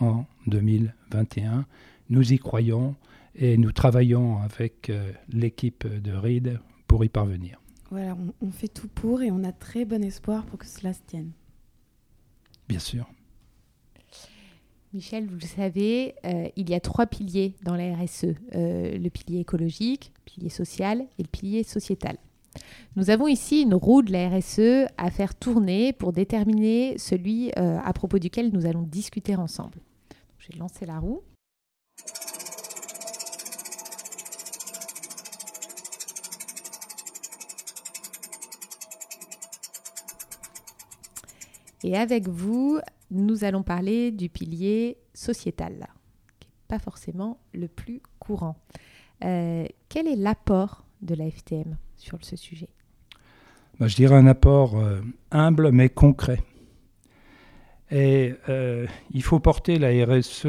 en 0.00 0.24
2021. 0.46 1.66
Nous 2.08 2.32
y 2.32 2.38
croyons 2.38 2.96
et 3.34 3.56
nous 3.56 3.72
travaillons 3.72 4.38
avec 4.38 4.90
euh, 4.90 5.12
l'équipe 5.32 5.86
de 5.86 6.12
RID 6.12 6.58
pour 6.86 7.04
y 7.04 7.08
parvenir. 7.08 7.60
Voilà, 7.90 8.16
on, 8.40 8.50
fait 8.50 8.68
tout 8.68 8.88
pour 8.88 9.22
et 9.22 9.30
on 9.30 9.42
a 9.42 9.52
très 9.52 9.84
bon 9.84 10.02
espoir 10.04 10.44
pour 10.44 10.58
que 10.58 10.66
cela 10.66 10.92
se 10.92 11.00
tienne. 11.06 11.32
Bien 12.68 12.78
sûr. 12.78 13.08
Michel, 14.92 15.26
vous 15.28 15.36
le 15.36 15.46
savez, 15.46 16.16
euh, 16.24 16.48
il 16.56 16.68
y 16.68 16.74
a 16.74 16.80
trois 16.80 17.06
piliers 17.06 17.54
dans 17.62 17.76
la 17.76 17.94
RSE. 17.94 18.34
Euh, 18.56 18.98
le 18.98 19.08
pilier 19.08 19.38
écologique, 19.38 20.12
le 20.16 20.32
pilier 20.32 20.48
social 20.48 21.06
et 21.16 21.22
le 21.22 21.28
pilier 21.28 21.62
sociétal. 21.62 22.16
Nous 22.96 23.10
avons 23.10 23.28
ici 23.28 23.62
une 23.62 23.74
roue 23.74 24.02
de 24.02 24.10
la 24.10 24.28
RSE 24.28 24.90
à 24.98 25.10
faire 25.12 25.36
tourner 25.36 25.92
pour 25.92 26.12
déterminer 26.12 26.98
celui 26.98 27.52
euh, 27.56 27.78
à 27.84 27.92
propos 27.92 28.18
duquel 28.18 28.50
nous 28.52 28.66
allons 28.66 28.82
discuter 28.82 29.36
ensemble. 29.36 29.78
Je 30.38 30.48
vais 30.48 30.58
lancer 30.58 30.86
la 30.86 30.98
roue. 30.98 31.22
Et 41.84 41.96
avec 41.96 42.26
vous, 42.26 42.80
nous 43.10 43.44
allons 43.44 43.62
parler 43.62 44.10
du 44.10 44.28
pilier 44.28 44.98
sociétal, 45.14 45.88
qui 46.38 46.48
n'est 46.48 46.68
pas 46.68 46.78
forcément 46.78 47.40
le 47.52 47.68
plus 47.68 48.02
courant. 48.18 48.56
Euh, 49.24 49.66
quel 49.88 50.06
est 50.06 50.16
l'apport 50.16 50.84
de 51.02 51.14
la 51.14 51.30
FTM 51.30 51.76
sur 51.96 52.18
ce 52.22 52.36
sujet? 52.36 52.68
Bah, 53.78 53.88
Je 53.88 53.96
dirais 53.96 54.16
un 54.16 54.26
apport 54.26 54.78
euh, 54.78 55.00
humble 55.30 55.70
mais 55.72 55.88
concret. 55.88 56.42
Et 57.90 58.34
euh, 58.48 58.86
il 59.10 59.22
faut 59.22 59.40
porter 59.40 59.78
la 59.78 59.88
RSE 60.06 60.46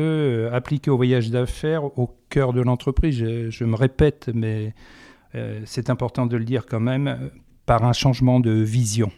appliquée 0.53 0.91
au 0.91 0.97
voyage 0.97 1.31
d'affaires 1.31 1.97
au 1.97 2.15
cœur 2.29 2.53
de 2.53 2.61
l'entreprise. 2.61 3.17
Je, 3.49 3.65
me 3.65 3.75
répète, 3.75 4.29
mais 4.31 4.75
c'est 5.65 5.89
important 5.89 6.27
de 6.27 6.37
le 6.37 6.45
dire 6.45 6.67
quand 6.67 6.79
même, 6.79 7.31
par 7.65 7.83
un 7.83 7.93
changement 7.93 8.39
de 8.39 8.51
vision. 8.51 9.11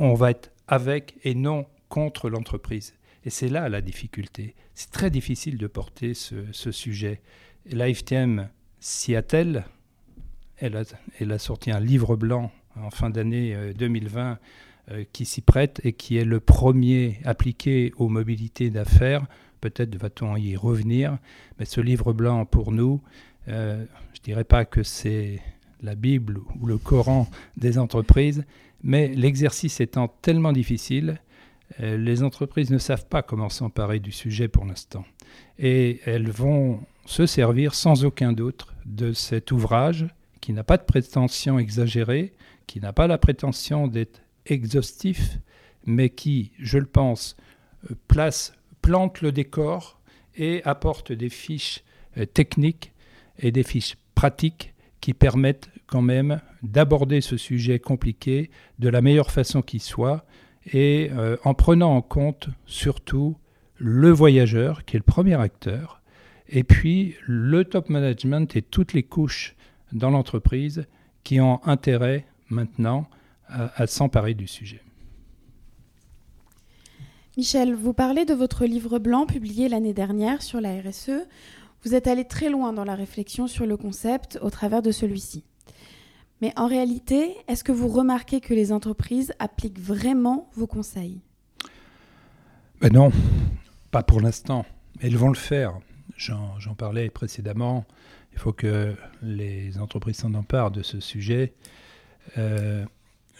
on 0.00 0.14
va 0.14 0.32
être 0.32 0.50
avec 0.66 1.14
et 1.22 1.36
non 1.36 1.66
contre 1.88 2.30
l'entreprise. 2.30 2.94
Et 3.24 3.30
c'est 3.30 3.48
là 3.48 3.68
la 3.68 3.80
difficulté. 3.80 4.54
C'est 4.74 4.90
très 4.90 5.10
difficile 5.10 5.56
de 5.56 5.66
porter 5.66 6.14
ce, 6.14 6.70
sujet. 6.70 7.20
L'AFTM 7.70 8.48
s'y 8.80 9.16
attelle, 9.16 9.64
elle 10.58 10.76
a, 11.32 11.38
sorti 11.38 11.70
un 11.70 11.80
livre 11.80 12.16
blanc 12.16 12.52
en 12.76 12.90
fin 12.90 13.10
d'année 13.10 13.56
2020 13.76 14.32
euh, 14.32 14.36
euh, 14.90 15.04
qui 15.14 15.24
s'y 15.24 15.40
prête 15.40 15.80
et 15.84 15.94
qui 15.94 16.18
est 16.18 16.26
le 16.26 16.40
premier 16.40 17.18
appliqué 17.24 17.92
aux 17.96 18.10
mobilités 18.10 18.68
d'affaires. 18.68 19.26
Peut-être 19.62 19.96
va-t-on 19.96 20.36
y 20.36 20.56
revenir, 20.56 21.16
mais 21.58 21.64
ce 21.64 21.80
livre 21.80 22.12
blanc 22.12 22.44
pour 22.44 22.70
nous, 22.70 23.00
euh, 23.48 23.84
je 24.12 24.20
ne 24.20 24.24
dirais 24.24 24.44
pas 24.44 24.66
que 24.66 24.82
c'est 24.82 25.40
la 25.80 25.94
Bible 25.94 26.40
ou 26.60 26.66
le 26.66 26.76
Coran 26.76 27.28
des 27.56 27.78
entreprises, 27.78 28.44
mais 28.82 29.08
l'exercice 29.08 29.80
étant 29.80 30.08
tellement 30.08 30.52
difficile, 30.52 31.18
les 31.78 32.22
entreprises 32.22 32.70
ne 32.70 32.78
savent 32.78 33.06
pas 33.06 33.22
comment 33.22 33.48
s'emparer 33.48 33.98
du 33.98 34.12
sujet 34.12 34.48
pour 34.48 34.64
l'instant. 34.64 35.04
Et 35.58 36.00
elles 36.04 36.30
vont 36.30 36.80
se 37.06 37.26
servir 37.26 37.74
sans 37.74 38.04
aucun 38.04 38.32
doute 38.32 38.66
de 38.86 39.12
cet 39.12 39.52
ouvrage 39.52 40.06
qui 40.40 40.52
n'a 40.52 40.64
pas 40.64 40.76
de 40.76 40.84
prétention 40.84 41.58
exagérée, 41.58 42.34
qui 42.66 42.80
n'a 42.80 42.92
pas 42.92 43.06
la 43.06 43.18
prétention 43.18 43.88
d'être 43.88 44.20
exhaustif, 44.46 45.38
mais 45.86 46.10
qui, 46.10 46.52
je 46.58 46.78
le 46.78 46.86
pense, 46.86 47.36
euh, 47.90 47.94
place, 48.08 48.52
plante 48.82 49.20
le 49.20 49.32
décor 49.32 50.00
et 50.36 50.62
apporte 50.64 51.12
des 51.12 51.30
fiches 51.30 51.82
euh, 52.18 52.26
techniques 52.26 52.92
et 53.38 53.52
des 53.52 53.62
fiches 53.62 53.96
pratiques 54.14 54.74
qui 55.00 55.14
permettent 55.14 55.68
quand 55.86 56.02
même 56.02 56.40
d'aborder 56.62 57.20
ce 57.20 57.36
sujet 57.36 57.78
compliqué 57.78 58.50
de 58.78 58.88
la 58.88 59.02
meilleure 59.02 59.30
façon 59.30 59.62
qui 59.62 59.78
soit 59.78 60.24
et 60.72 61.10
euh, 61.12 61.36
en 61.44 61.54
prenant 61.54 61.96
en 61.96 62.02
compte 62.02 62.48
surtout 62.66 63.36
le 63.76 64.10
voyageur 64.10 64.84
qui 64.84 64.96
est 64.96 64.98
le 64.98 65.04
premier 65.04 65.34
acteur 65.34 66.02
et 66.48 66.64
puis 66.64 67.16
le 67.26 67.64
top 67.64 67.88
management 67.88 68.54
et 68.56 68.62
toutes 68.62 68.92
les 68.92 69.02
couches 69.02 69.56
dans 69.92 70.10
l'entreprise 70.10 70.86
qui 71.22 71.40
ont 71.40 71.60
intérêt 71.64 72.26
maintenant 72.48 73.06
à, 73.48 73.86
s'emparer 73.86 74.34
du 74.34 74.46
sujet. 74.46 74.82
Michel, 77.36 77.74
vous 77.74 77.92
parlez 77.92 78.24
de 78.24 78.34
votre 78.34 78.64
livre 78.64 78.98
blanc 78.98 79.26
publié 79.26 79.68
l'année 79.68 79.92
dernière 79.92 80.42
sur 80.42 80.60
la 80.60 80.80
RSE. 80.80 81.26
Vous 81.84 81.94
êtes 81.94 82.06
allé 82.06 82.24
très 82.24 82.48
loin 82.48 82.72
dans 82.72 82.84
la 82.84 82.94
réflexion 82.94 83.46
sur 83.46 83.66
le 83.66 83.76
concept 83.76 84.38
au 84.40 84.50
travers 84.50 84.82
de 84.82 84.92
celui-ci. 84.92 85.44
Mais 86.44 86.52
en 86.56 86.66
réalité, 86.66 87.36
est-ce 87.48 87.64
que 87.64 87.72
vous 87.72 87.88
remarquez 87.88 88.42
que 88.42 88.52
les 88.52 88.70
entreprises 88.70 89.32
appliquent 89.38 89.80
vraiment 89.80 90.50
vos 90.52 90.66
conseils? 90.66 91.22
Ben 92.82 92.92
Non, 92.92 93.10
pas 93.90 94.02
pour 94.02 94.20
l'instant. 94.20 94.66
Elles 95.00 95.16
vont 95.16 95.30
le 95.30 95.38
faire. 95.38 95.78
J'en 96.18 96.74
parlais 96.76 97.08
précédemment. 97.08 97.86
Il 98.34 98.38
faut 98.38 98.52
que 98.52 98.94
les 99.22 99.78
entreprises 99.78 100.18
s'en 100.18 100.34
emparent 100.34 100.70
de 100.70 100.82
ce 100.82 101.00
sujet. 101.00 101.54
Euh, 102.36 102.84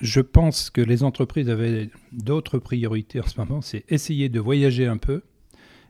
je 0.00 0.22
pense 0.22 0.70
que 0.70 0.80
les 0.80 1.02
entreprises 1.02 1.50
avaient 1.50 1.90
d'autres 2.10 2.58
priorités 2.58 3.20
en 3.20 3.26
ce 3.26 3.38
moment, 3.38 3.60
c'est 3.60 3.84
essayer 3.90 4.30
de 4.30 4.40
voyager 4.40 4.86
un 4.86 4.96
peu, 4.96 5.20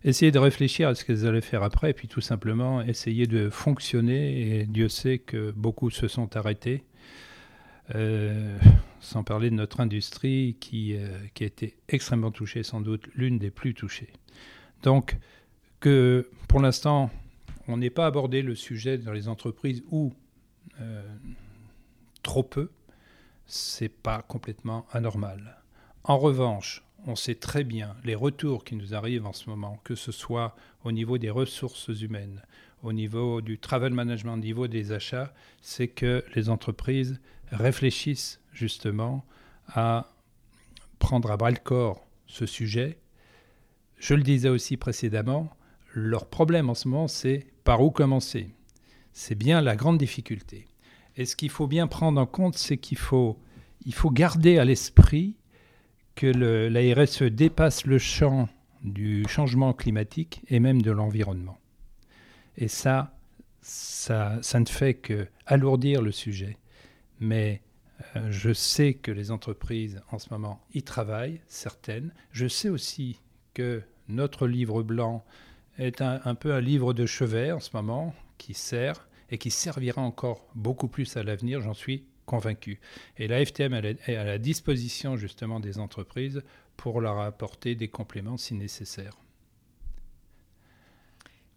essayer 0.03 0.33
de 0.33 0.41
réfléchir 0.41 0.89
à 0.89 0.97
ce 0.97 1.05
qu'elles 1.05 1.29
allaient 1.29 1.41
faire 1.41 1.63
après, 1.63 1.91
et 1.91 1.95
puis 1.95 2.09
tout 2.09 2.21
simplement 2.21 2.83
essayer 2.83 3.29
de 3.29 3.51
fonctionner. 3.51 4.59
Et 4.59 4.67
Dieu 4.67 4.89
sait 4.89 5.19
que 5.19 5.53
beaucoup 5.53 5.91
se 5.91 6.09
sont 6.09 6.37
arrêtés. 6.37 6.83
Euh, 7.95 8.59
sans 9.01 9.23
parler 9.23 9.51
de 9.51 9.57
notre 9.57 9.81
industrie 9.81 10.57
qui, 10.59 10.97
euh, 10.97 11.19
qui 11.35 11.45
a 11.45 11.47
été 11.47 11.77
extrêmement 11.89 12.31
touchée, 12.31 12.63
sans 12.63 12.81
doute 12.81 13.07
l'une 13.15 13.39
des 13.39 13.51
plus 13.51 13.75
touchées. 13.75 14.11
Donc, 14.83 15.19
que 15.81 16.31
pour 16.49 16.61
l'instant, 16.61 17.11
on 17.69 17.77
n'est 17.77 17.91
pas 17.91 18.07
abordé 18.07 18.41
le 18.41 18.55
sujet 18.55 18.97
dans 18.97 19.13
les 19.13 19.29
entreprises 19.29 19.83
ou 19.91 20.15
euh, 20.81 21.03
trop 22.23 22.43
peu, 22.43 22.71
c'est 23.45 23.91
pas 23.91 24.23
complètement 24.23 24.87
anormal. 24.91 25.59
En 26.05 26.17
revanche, 26.17 26.83
on 27.07 27.17
sait 27.17 27.35
très 27.35 27.65
bien 27.65 27.95
les 28.03 28.15
retours 28.15 28.65
qui 28.65 28.77
nous 28.77 28.95
arrivent 28.95 29.27
en 29.27 29.35
ce 29.35 29.51
moment, 29.51 29.79
que 29.85 29.95
ce 29.95 30.11
soit 30.11 30.57
au 30.85 30.93
niveau 30.93 31.19
des 31.19 31.29
ressources 31.29 31.89
humaines, 32.01 32.41
au 32.83 32.95
niveau 32.95 33.43
du 33.43 33.59
travel 33.59 33.93
management, 33.93 34.35
au 34.35 34.39
niveau 34.39 34.69
des 34.69 34.93
achats, 34.93 35.35
c'est 35.61 35.89
que 35.89 36.25
les 36.35 36.49
entreprises 36.49 37.21
réfléchissent 37.51 38.41
justement 38.53 39.25
à 39.69 40.11
prendre 40.99 41.31
à 41.31 41.37
bras 41.37 41.51
le 41.51 41.57
corps 41.57 42.07
ce 42.27 42.47
sujet. 42.47 42.99
Je 43.99 44.15
le 44.15 44.23
disais 44.23 44.49
aussi 44.49 44.77
précédemment, 44.77 45.51
leur 45.93 46.27
problème 46.27 46.71
en 46.71 46.75
ce 46.75 46.89
moment, 46.89 47.09
c'est 47.09 47.47
par 47.63 47.83
où 47.83 47.91
commencer 47.91 48.49
C'est 49.13 49.35
bien 49.35 49.61
la 49.61 49.77
grande 49.77 49.99
difficulté. 49.99 50.67
Et 51.17 51.25
ce 51.25 51.37
qu'il 51.37 51.51
faut 51.51 51.67
bien 51.67 51.87
prendre 51.87 52.21
en 52.21 52.27
compte, 52.27 52.57
c'est 52.57 52.77
qu'il 52.77 52.99
faut, 52.99 53.39
il 53.87 53.95
faut 53.95 54.11
garder 54.11 54.59
à 54.59 54.65
l'esprit 54.65 55.37
que 56.17 56.27
le, 56.27 56.69
la 56.69 56.81
RSE 56.95 57.23
dépasse 57.23 57.87
le 57.87 57.99
champ 57.99 58.49
du 58.83 59.25
changement 59.29 59.73
climatique 59.73 60.43
et 60.49 60.61
même 60.61 60.83
de 60.83 60.91
l'environnement. 60.91 61.59
Et 62.57 62.69
ça, 62.69 63.17
ça, 63.63 64.39
ça 64.43 64.61
ne 64.61 64.67
fait 64.67 64.95
que 64.95 65.27
alourdir 65.47 66.03
le 66.03 66.13
sujet. 66.13 66.59
Mais 67.21 67.63
Euh, 68.17 68.31
je 68.31 68.53
sais 68.53 68.95
que 68.95 69.11
les 69.11 69.31
entreprises 69.31 70.01
en 70.11 70.19
ce 70.19 70.31
moment 70.31 70.61
y 70.75 70.83
travaillent, 70.83 71.41
certaines. 71.47 72.13
Je 72.33 72.49
sais 72.49 72.69
aussi 72.69 73.21
que 73.55 73.83
notre 74.09 74.47
livre 74.47 74.83
blanc 74.83 75.25
est 75.79 76.01
un, 76.03 76.35
peu 76.35 76.55
un 76.55 76.61
livre 76.61 76.93
de 76.93 77.07
chevet 77.07 77.51
en 77.53 77.61
ce 77.61 77.71
moment 77.75 78.15
qui 78.39 78.55
sert 78.55 79.09
et 79.31 79.39
qui 79.39 79.51
servira 79.51 80.03
encore 80.03 80.47
beaucoup 80.55 80.89
plus 80.89 81.17
à 81.17 81.23
l'avenir, 81.23 81.61
j'en 81.61 81.75
suis 81.75 82.05
convaincu. 82.27 82.81
Et 83.17 83.27
la 83.27 83.45
FTM 83.45 83.75
est 83.75 84.17
à 84.17 84.25
la 84.25 84.39
disposition 84.39 85.17
justement 85.17 85.61
des 85.61 85.79
entreprises 85.79 86.43
pour 86.77 87.01
leur 87.01 87.19
apporter 87.19 87.75
des 87.75 87.89
compléments 87.89 88.37
si 88.37 88.55
nécessaire. 88.55 89.17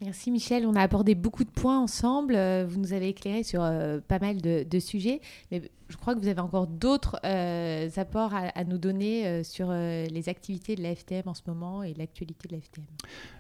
Merci 0.02 0.30
Michel, 0.30 0.68
on 0.68 0.76
a 0.76 0.82
abordé 0.82 1.16
beaucoup 1.16 1.44
de 1.44 1.50
points 1.50 1.80
ensemble, 1.80 2.36
euh, 2.36 2.68
vous 2.70 2.80
nous 2.80 2.94
avez 2.94 3.10
éclairé 3.10 3.42
sur 3.42 3.64
euh, 3.64 4.00
pas 4.08 4.20
mal 4.20 4.40
de, 4.42 4.80
sujets, 4.80 5.22
mais 5.52 5.64
je 5.90 5.98
crois 5.98 6.14
que 6.14 6.20
vous 6.20 6.28
avez 6.28 6.40
encore 6.40 6.68
d'autres 6.68 7.20
euh, 7.26 7.90
apports 7.96 8.32
à, 8.36 8.64
nous 8.64 8.78
donner 8.78 9.44
sur 9.44 9.72
les 9.72 10.30
activités 10.30 10.76
de 10.76 10.84
la 10.84 10.94
FTM 10.94 11.24
en 11.26 11.34
ce 11.34 11.42
moment 11.48 11.82
et 11.82 11.96
l'actualité 11.96 12.48
de 12.48 12.56
la 12.56 12.62
FTM. 12.62 12.86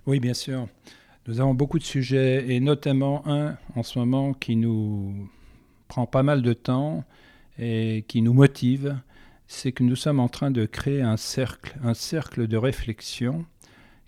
Oui, 0.07 0.19
bien 0.19 0.33
sûr. 0.33 0.67
Nous 1.27 1.39
avons 1.39 1.53
beaucoup 1.53 1.77
de 1.77 1.83
sujets 1.83 2.49
et 2.49 2.59
notamment 2.59 3.27
un 3.27 3.57
en 3.75 3.83
ce 3.83 3.99
moment 3.99 4.33
qui 4.33 4.55
nous 4.55 5.29
prend 5.87 6.07
pas 6.07 6.23
mal 6.23 6.41
de 6.41 6.53
temps 6.53 7.03
et 7.59 8.03
qui 8.07 8.21
nous 8.21 8.33
motive, 8.33 8.97
c'est 9.47 9.71
que 9.71 9.83
nous 9.83 9.95
sommes 9.95 10.19
en 10.19 10.29
train 10.29 10.51
de 10.51 10.65
créer 10.65 11.01
un 11.01 11.17
cercle, 11.17 11.77
un 11.83 11.93
cercle 11.93 12.47
de 12.47 12.57
réflexion 12.57 13.45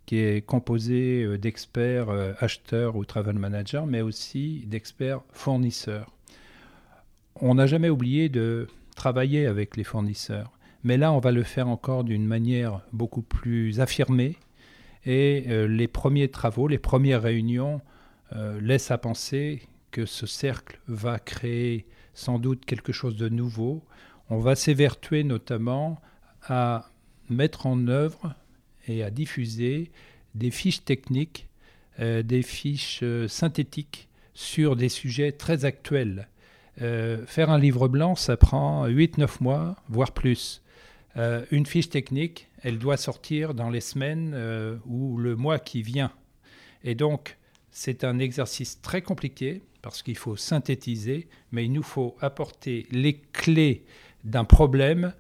qui 0.10 0.18
est 0.18 0.44
composé 0.44 1.22
euh, 1.22 1.38
d'experts 1.38 2.10
euh, 2.10 2.34
acheteurs 2.40 2.96
ou 2.96 3.06
travel 3.06 3.38
managers, 3.38 3.84
mais 3.86 4.02
aussi 4.02 4.64
d'experts 4.66 5.22
fournisseurs. 5.34 6.12
On 7.36 7.54
n'a 7.54 7.68
jamais 7.68 7.90
oublié 7.90 8.28
de 8.28 8.68
travailler 8.96 9.46
avec 9.46 9.78
les 9.78 9.84
fournisseurs, 9.84 10.52
mais 10.84 10.98
là 10.98 11.14
on 11.14 11.20
va 11.20 11.32
le 11.32 11.44
faire 11.44 11.68
encore 11.68 12.04
d'une 12.04 12.26
manière 12.26 12.82
beaucoup 12.92 13.22
plus 13.22 13.82
affirmée. 13.82 14.38
Et 15.06 15.46
euh, 15.50 15.68
les 15.68 15.88
premiers 15.88 16.30
travaux, 16.30 16.68
les 16.68 16.80
premières 16.80 17.22
réunions 17.22 17.80
laissent 18.62 18.92
à 18.92 18.98
penser 18.98 19.62
que 19.92 20.06
ce 20.06 20.26
cercle 20.28 20.80
va 20.88 21.20
créer 21.20 21.88
sans 22.14 22.38
doute 22.40 22.66
quelque 22.66 22.94
chose 22.94 23.16
de 23.16 23.30
nouveau. 23.30 23.84
On 24.30 24.40
va 24.40 24.56
s'évertuer 24.56 25.24
notamment 25.24 26.00
à 26.48 26.90
mettre 27.30 27.66
en 27.66 27.88
œuvre 27.88 28.36
et 28.88 29.04
à 29.04 29.10
diffuser 29.10 29.92
des 30.36 30.52
fiches 30.52 30.84
techniques, 30.84 31.48
euh, 32.00 32.24
des 32.24 32.42
fiches 32.42 33.02
euh, 33.04 33.28
synthétiques 33.28 34.08
sur 34.34 34.76
des 34.76 34.90
sujets 34.90 35.32
très 35.32 35.66
actuels. 35.66 36.28
Euh, 36.82 37.26
faire 37.26 37.50
un 37.50 37.60
livre 37.60 37.88
blanc, 37.88 38.16
ça 38.16 38.38
prend 38.38 38.88
8-9 38.88 39.42
mois, 39.42 39.76
voire 39.90 40.12
plus. 40.14 40.62
une 41.52 41.66
fiche 41.66 41.90
technique, 41.90 42.48
elle 42.64 42.78
doit 42.78 42.96
sortir 42.96 43.54
dans 43.54 43.70
les 43.70 43.82
semaines 43.82 44.34
ou 44.86 45.18
le 45.18 45.36
mois 45.36 45.60
qui 45.60 45.82
vient. 45.82 46.14
Et 46.86 46.96
donc, 46.96 47.36
c'est 47.72 48.06
un 48.06 48.20
exercice 48.20 48.80
très 48.82 49.02
compliqué 49.02 49.62
parce 49.82 50.02
qu'il 50.02 50.16
faut 50.18 50.38
synthétiser, 50.38 51.28
mais 51.52 51.66
il 51.66 51.74
nous 51.74 51.84
faut 51.84 52.16
apporter 52.22 52.88
les 52.92 53.20
clés 53.34 53.84
d'un 54.24 54.46
problème 54.46 55.14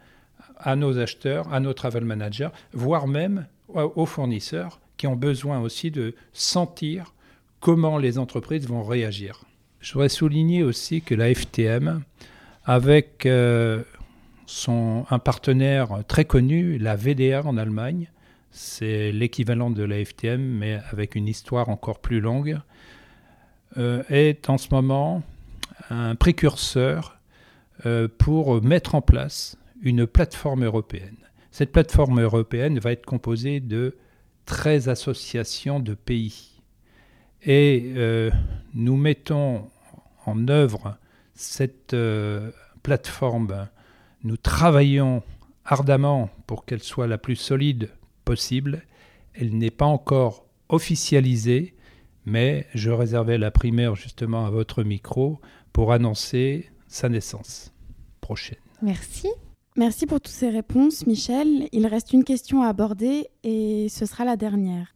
à 0.59 0.75
nos 0.75 0.99
acheteurs, 0.99 1.51
à 1.53 1.59
nos 1.59 1.73
travel 1.73 2.03
managers, 2.03 2.49
voire 2.73 3.07
même 3.07 3.47
aux 3.73 4.05
fournisseurs 4.05 4.79
qui 4.97 5.07
ont 5.07 5.15
besoin 5.15 5.61
aussi 5.61 5.91
de 5.91 6.15
sentir 6.33 7.13
comment 7.59 7.97
les 7.97 8.17
entreprises 8.17 8.67
vont 8.67 8.83
réagir. 8.83 9.45
Je 9.79 9.93
voudrais 9.93 10.09
souligner 10.09 10.63
aussi 10.63 11.01
que 11.01 11.15
la 11.15 11.33
FTM, 11.33 12.01
avec 12.65 13.25
euh, 13.25 13.83
son, 14.45 15.05
un 15.09 15.19
partenaire 15.19 16.03
très 16.07 16.25
connu, 16.25 16.77
la 16.77 16.95
VDR 16.95 17.47
en 17.47 17.57
Allemagne, 17.57 18.09
c'est 18.51 19.11
l'équivalent 19.11 19.69
de 19.69 19.83
la 19.83 20.03
FTM, 20.03 20.41
mais 20.41 20.79
avec 20.91 21.15
une 21.15 21.27
histoire 21.27 21.69
encore 21.69 21.99
plus 21.99 22.19
longue, 22.19 22.59
euh, 23.77 24.03
est 24.09 24.49
en 24.49 24.57
ce 24.57 24.67
moment 24.71 25.21
un 25.89 26.15
précurseur 26.15 27.19
euh, 27.85 28.07
pour 28.17 28.61
mettre 28.63 28.95
en 28.95 29.01
place 29.01 29.58
une 29.81 30.07
plateforme 30.07 30.65
européenne. 30.65 31.17
Cette 31.51 31.71
plateforme 31.71 32.21
européenne 32.21 32.79
va 32.79 32.91
être 32.91 33.05
composée 33.05 33.59
de 33.59 33.97
13 34.45 34.89
associations 34.89 35.79
de 35.79 35.93
pays. 35.93 36.61
Et 37.43 37.93
euh, 37.95 38.29
nous 38.73 38.97
mettons 38.97 39.69
en 40.25 40.47
œuvre 40.47 40.97
cette 41.33 41.95
plateforme, 42.83 43.69
nous 44.23 44.37
travaillons 44.37 45.23
ardemment 45.65 46.29
pour 46.47 46.65
qu'elle 46.65 46.83
soit 46.83 47.07
la 47.07 47.17
plus 47.17 47.35
solide 47.35 47.91
possible. 48.25 48.83
Elle 49.33 49.57
n'est 49.57 49.71
pas 49.71 49.85
encore 49.85 50.45
officialisée, 50.67 51.75
mais 52.25 52.67
je 52.73 52.91
réservais 52.91 53.37
la 53.37 53.51
primaire 53.51 53.95
justement 53.95 54.45
à 54.45 54.49
votre 54.49 54.83
micro 54.83 55.39
pour 55.71 55.93
annoncer 55.93 56.69
sa 56.87 57.09
naissance 57.09 57.73
prochaine. 58.21 58.57
Merci. 58.81 59.29
Merci 59.79 60.07
pour 60.07 60.19
toutes 60.19 60.33
ces 60.33 60.49
réponses, 60.49 61.07
Michel. 61.07 61.69
Il 61.71 61.87
reste 61.87 62.11
une 62.11 62.25
question 62.25 62.63
à 62.63 62.67
aborder 62.67 63.29
et 63.43 63.87
ce 63.87 64.05
sera 64.05 64.25
la 64.25 64.35
dernière. 64.35 64.93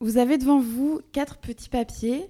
Vous 0.00 0.18
avez 0.18 0.36
devant 0.36 0.60
vous 0.60 1.00
quatre 1.12 1.38
petits 1.38 1.70
papiers 1.70 2.28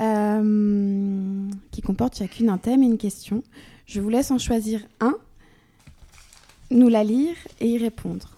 euh, 0.00 1.50
qui 1.72 1.82
comportent 1.82 2.16
chacune 2.16 2.48
un 2.48 2.58
thème 2.58 2.84
et 2.84 2.86
une 2.86 2.96
question. 2.96 3.42
Je 3.86 4.00
vous 4.00 4.08
laisse 4.08 4.30
en 4.30 4.38
choisir 4.38 4.86
un, 5.00 5.18
nous 6.70 6.88
la 6.88 7.02
lire 7.02 7.34
et 7.58 7.68
y 7.68 7.76
répondre. 7.76 8.36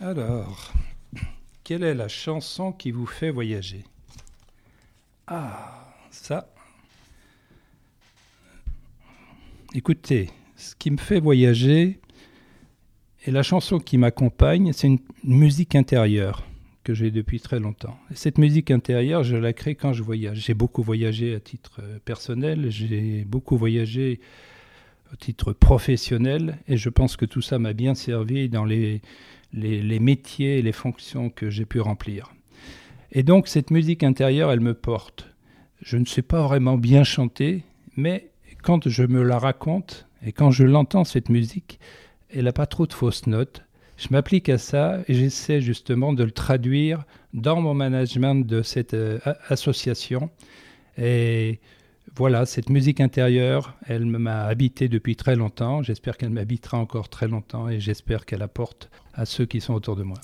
Alors, 0.00 0.72
quelle 1.62 1.84
est 1.84 1.94
la 1.94 2.08
chanson 2.08 2.72
qui 2.72 2.90
vous 2.90 3.06
fait 3.06 3.30
voyager? 3.30 3.84
Ah, 5.28 5.87
Écoutez, 9.74 10.30
ce 10.56 10.74
qui 10.74 10.90
me 10.90 10.96
fait 10.96 11.20
voyager 11.20 12.00
et 13.26 13.30
la 13.30 13.42
chanson 13.42 13.78
qui 13.78 13.98
m'accompagne, 13.98 14.72
c'est 14.72 14.86
une 14.86 15.00
musique 15.24 15.74
intérieure 15.74 16.44
que 16.84 16.94
j'ai 16.94 17.10
depuis 17.10 17.38
très 17.38 17.60
longtemps. 17.60 17.98
cette 18.14 18.38
musique 18.38 18.70
intérieure, 18.70 19.22
je 19.22 19.36
la 19.36 19.52
crée 19.52 19.74
quand 19.74 19.92
je 19.92 20.02
voyage. 20.02 20.38
J'ai 20.38 20.54
beaucoup 20.54 20.82
voyagé 20.82 21.34
à 21.34 21.40
titre 21.40 21.82
personnel, 22.06 22.70
j'ai 22.70 23.24
beaucoup 23.26 23.58
voyagé 23.58 24.20
au 25.12 25.16
titre 25.16 25.52
professionnel, 25.52 26.56
et 26.66 26.78
je 26.78 26.88
pense 26.88 27.16
que 27.16 27.26
tout 27.26 27.42
ça 27.42 27.58
m'a 27.58 27.74
bien 27.74 27.94
servi 27.94 28.48
dans 28.48 28.64
les, 28.64 29.02
métiers 29.52 30.60
et 30.60 30.62
les 30.62 30.72
fonctions 30.72 31.28
que 31.28 31.50
j'ai 31.50 31.66
pu 31.66 31.80
remplir. 31.80 32.32
Et 33.12 33.22
donc 33.22 33.48
cette 33.48 33.70
musique 33.70 34.02
intérieure, 34.02 34.50
elle 34.50 34.60
me 34.60 34.74
porte. 34.74 35.28
Je 35.80 35.96
ne 35.96 36.04
sais 36.04 36.22
pas 36.22 36.42
vraiment 36.42 36.76
bien 36.76 37.04
chanter, 37.04 37.64
mais 37.96 38.30
quand 38.62 38.88
je 38.88 39.04
me 39.04 39.22
la 39.22 39.38
raconte 39.38 40.06
et 40.24 40.32
quand 40.32 40.50
je 40.50 40.64
l'entends, 40.64 41.04
cette 41.04 41.28
musique, 41.28 41.78
elle 42.30 42.44
n'a 42.44 42.52
pas 42.52 42.66
trop 42.66 42.86
de 42.86 42.92
fausses 42.92 43.26
notes. 43.26 43.62
Je 43.96 44.08
m'applique 44.10 44.48
à 44.48 44.58
ça 44.58 45.00
et 45.08 45.14
j'essaie 45.14 45.60
justement 45.60 46.12
de 46.12 46.24
le 46.24 46.30
traduire 46.30 47.04
dans 47.34 47.60
mon 47.60 47.74
management 47.74 48.46
de 48.46 48.62
cette 48.62 48.94
euh, 48.94 49.18
association. 49.48 50.30
Et 50.96 51.60
voilà, 52.16 52.46
cette 52.46 52.70
musique 52.70 53.00
intérieure, 53.00 53.76
elle 53.86 54.06
m'a 54.06 54.44
habité 54.44 54.88
depuis 54.88 55.16
très 55.16 55.36
longtemps. 55.36 55.82
J'espère 55.82 56.16
qu'elle 56.16 56.30
m'habitera 56.30 56.78
encore 56.78 57.08
très 57.08 57.28
longtemps 57.28 57.68
et 57.68 57.80
j'espère 57.80 58.26
qu'elle 58.26 58.42
apporte 58.42 58.90
à 59.14 59.24
ceux 59.24 59.46
qui 59.46 59.60
sont 59.60 59.74
autour 59.74 59.96
de 59.96 60.02
moi. 60.02 60.18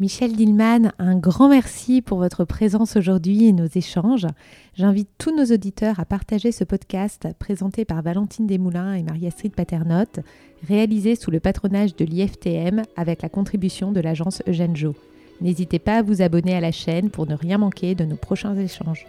Michel 0.00 0.32
Dillman, 0.32 0.90
un 0.98 1.16
grand 1.16 1.48
merci 1.48 2.02
pour 2.02 2.18
votre 2.18 2.44
présence 2.44 2.96
aujourd'hui 2.96 3.46
et 3.46 3.52
nos 3.52 3.68
échanges. 3.68 4.26
J'invite 4.74 5.08
tous 5.18 5.32
nos 5.32 5.54
auditeurs 5.54 6.00
à 6.00 6.04
partager 6.04 6.50
ce 6.50 6.64
podcast 6.64 7.28
présenté 7.38 7.84
par 7.84 8.02
Valentine 8.02 8.48
Desmoulins 8.48 8.94
et 8.94 9.04
Marie-Astrid 9.04 9.54
Paternotte, 9.54 10.18
réalisé 10.66 11.14
sous 11.14 11.30
le 11.30 11.38
patronage 11.38 11.94
de 11.94 12.04
l'IFTM 12.04 12.82
avec 12.96 13.22
la 13.22 13.28
contribution 13.28 13.92
de 13.92 14.00
l'agence 14.00 14.42
Eugène 14.48 14.74
Jo. 14.74 14.96
N'hésitez 15.40 15.78
pas 15.78 15.98
à 15.98 16.02
vous 16.02 16.22
abonner 16.22 16.56
à 16.56 16.60
la 16.60 16.72
chaîne 16.72 17.08
pour 17.08 17.28
ne 17.28 17.36
rien 17.36 17.58
manquer 17.58 17.94
de 17.94 18.04
nos 18.04 18.16
prochains 18.16 18.56
échanges. 18.56 19.06